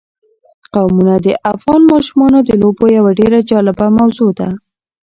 قومونه 0.73 1.15
د 1.25 1.27
افغان 1.53 1.81
ماشومانو 1.91 2.39
د 2.43 2.49
لوبو 2.61 2.85
یوه 2.97 3.11
ډېره 3.19 3.39
جالبه 3.49 3.85
موضوع 3.97 4.29
ده. 4.39 4.49